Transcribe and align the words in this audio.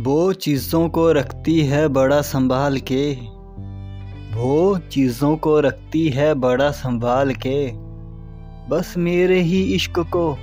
वो 0.00 0.32
चीज़ों 0.32 0.88
को 0.88 1.12
रखती 1.12 1.60
है 1.60 1.88
बड़ा 1.88 2.20
संभाल 2.22 2.78
के। 2.78 3.12
वो 4.36 4.78
चीज़ों 4.78 5.36
को 5.36 5.60
रखती 5.60 6.08
है 6.08 6.34
बड़ा 6.34 6.70
संभाल 6.70 7.34
के। 7.34 7.72
बस 8.68 8.94
मेरे 8.98 9.40
ही 9.40 9.62
इश्क 9.62 9.98
को 9.98 10.38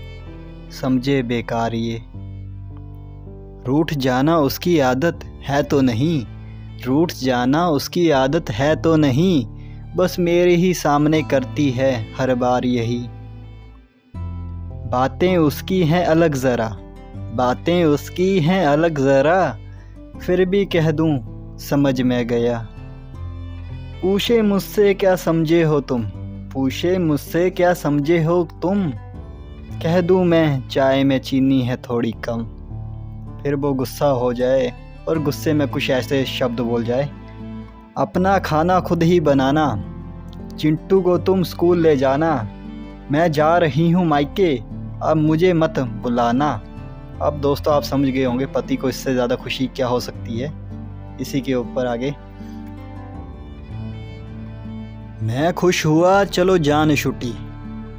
समझे 0.81 1.23
बेकार 1.23 1.73
ये। 1.73 2.01
रूठ 3.67 3.93
जाना 3.93 4.37
उसकी 4.37 4.79
आदत 4.79 5.19
है 5.23 5.63
तो 5.63 5.81
नहीं। 5.81 6.25
रूठ 6.85 7.13
जाना 7.13 7.69
उसकी 7.69 8.09
आदत 8.09 8.49
है 8.49 8.81
तो 8.81 8.95
नहीं। 8.95 9.45
बस 9.95 10.19
मेरे 10.19 10.55
ही 10.55 10.73
सामने 10.73 11.21
करती 11.21 11.69
है 11.69 12.13
हर 12.13 12.35
बार 12.35 12.65
यही। 12.65 13.05
बातें 14.89 15.37
उसकी 15.37 15.83
हैं 15.83 16.05
अलग 16.05 16.35
ज़रा। 16.35 16.77
बातें 17.37 17.83
उसकी 17.85 18.39
हैं 18.39 18.65
अलग 18.65 18.99
ज़रा, 18.99 19.57
फिर 20.19 20.45
भी 20.45 20.65
कह 20.65 20.91
दूँ, 20.91 21.57
समझ 21.57 22.01
में 22.01 22.27
गया। 22.27 22.67
पूछे 24.01 24.41
मुझसे 24.41 24.93
क्या 24.93 25.15
समझे 25.15 25.63
हो 25.63 25.79
तुम? 25.81 26.03
पूछे 26.53 26.97
मुझसे 26.97 27.49
क्या 27.49 27.73
समझे 27.73 28.23
हो 28.23 28.47
तुम? 28.61 28.89
कह 29.83 30.01
दूँ 30.01 30.25
मैं, 30.25 30.67
चाय 30.67 31.03
में 31.03 31.19
चीनी 31.19 31.61
है 31.61 31.77
थोड़ी 31.77 32.11
कम। 32.11 32.43
फिर 33.43 33.55
वो 33.55 33.73
गुस्सा 33.73 34.07
हो 34.07 34.33
जाए, 34.33 34.73
और 35.07 35.19
गुस्से 35.19 35.53
में 35.53 35.67
कुछ 35.67 35.89
ऐसे 35.89 36.25
शब्द 36.25 36.59
बोल 36.59 36.83
जाए, 36.83 37.09
अपना 37.97 38.37
खाना 38.39 38.79
खुद 38.79 39.03
ही 39.03 39.19
बनाना। 39.19 39.67
चिंटू 40.59 41.01
को 41.01 41.17
तुम 41.17 41.43
स्कूल 41.43 41.81
ले 41.81 41.95
जाना। 41.97 42.49
मैं 43.11 43.31
जा 43.31 43.57
रही 43.57 43.91
हूँ 43.91 44.05
मायके, 44.05 44.55
अब 45.03 45.17
मुझे 45.17 45.53
मत 45.53 45.79
बुलाना। 45.79 46.61
अब 47.21 47.39
दोस्तों 47.41 47.73
आप 47.73 47.83
समझ 47.83 48.09
गए 48.09 48.23
होंगे 48.23 48.45
पति 48.45 48.75
को 48.75 48.89
इससे 48.89 49.13
ज़्यादा 49.13 49.35
खुशी 49.35 49.67
क्या 49.67 49.87
हो 49.87 49.99
सकती 49.99 50.39
है। 50.39 50.51
इसी 51.21 51.41
के 51.41 51.53
ऊपर 51.53 51.85
आगे। 51.85 52.11
मैं 55.27 55.53
खुश 55.53 55.85
हुआ, 55.85 56.23
चलो 56.23 56.57
जान 56.57 56.95
छुट्टी। 56.95 57.33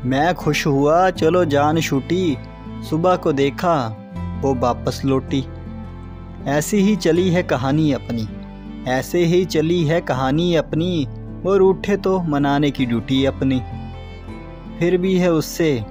मैं 0.05 0.35
खुश 0.35 0.67
हुआ, 0.67 1.11
चलो 1.11 1.45
जान 1.45 1.81
छुट्टी। 1.81 2.37
सुबह 2.91 3.17
को 3.17 3.33
देखा, 3.33 3.77
वो 4.43 4.55
वापस 4.55 5.03
लौटी। 5.05 5.45
ऐसी 6.49 6.77
ही 6.77 6.97
चली 6.97 7.29
है 7.31 7.43
कहानी 7.43 7.93
अपनी। 7.93 8.29
ऐसे 8.91 9.25
ही 9.25 9.45
चली 9.45 9.85
है 9.85 10.01
कहानी 10.01 10.55
अपनी 10.55 11.07
वो 11.45 11.57
रूठे 11.57 11.97
तो 11.97 12.19
मनाने 12.23 12.71
की 12.71 12.87
ड्यूटी 12.87 13.25
अपनी। 13.25 13.61
फिर 14.79 14.97
भी 14.97 15.19
है 15.19 15.33
उससे 15.33 15.85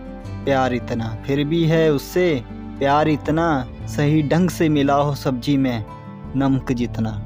प्यार 0.45 0.73
इतना, 0.73 1.17
फिर 1.25 1.43
भी 1.43 1.63
है 1.65 1.89
उससे 1.91 2.43
प्यार 2.79 3.07
इतना 3.07 3.67
सही 3.85 4.23
ढंग 4.23 4.49
से 4.49 4.69
मिला 4.69 4.93
हो 4.93 5.15
सब्ज़ी 5.15 5.57
में, 5.57 5.85
नमक 6.35 6.71
जितना। 6.71 7.23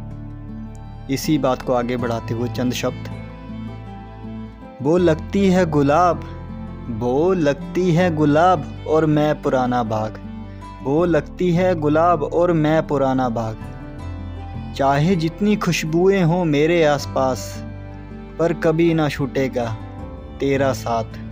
इसी 1.10 1.38
बात 1.38 1.62
को 1.62 1.74
आगे 1.74 1.98
बढ़ाते 1.98 2.34
हुए 2.34 2.50
चंद 2.50 2.74
शब्द। 2.74 3.10
वो 4.82 4.98
लगती 4.98 5.50
है 5.50 5.66
गुलाब, 5.66 6.24
वो 6.90 7.34
लगती 7.34 7.94
है 7.94 8.16
गुलाब 8.16 8.86
और 8.88 9.06
मैं 9.06 9.42
पुराना 9.42 9.84
बाग। 9.84 10.20
वो 10.84 11.06
लगती 11.06 11.52
है 11.52 11.76
गुलाब 11.76 12.24
और 12.24 12.54
मैं 12.54 12.88
पुराना 12.88 13.30
बाग। 13.30 13.58
चाहे 14.76 15.16
जितनी 15.16 15.56
खुशबुएँ 15.56 16.22
हों 16.22 16.46
मेरे 16.46 16.84
आसपास, 16.84 17.64
पर 18.40 18.54
कभी 18.54 18.94
ना 18.94 19.10
छूटेगा 19.10 19.78
तेरा 20.40 20.74
साथ। 20.74 21.31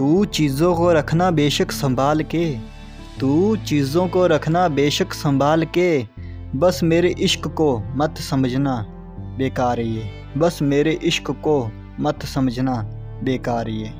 तू 0.00 0.24
चीज़ों 0.24 0.74
को 0.74 0.92
रखना 0.92 1.30
बेशक 1.30 1.72
संभाल 1.72 2.22
के, 2.22 2.58
तू 3.20 3.56
चीज़ों 3.56 4.08
को 4.08 4.26
रखना 4.26 4.68
बेशक 4.68 5.12
संभाल 5.12 5.64
के। 5.64 6.06
बस 6.56 6.80
मेरे 6.82 7.14
इश्क 7.18 7.48
को 7.48 7.82
मत 7.86 8.18
समझना, 8.18 8.86
बेकार 9.38 9.80
ये। 9.80 10.10
बस 10.36 10.58
मेरे 10.62 10.92
इश्क 10.92 11.30
को 11.30 11.70
मत 12.00 12.26
समझना, 12.26 12.82
बेकार 13.24 13.68
ये। 13.68 13.99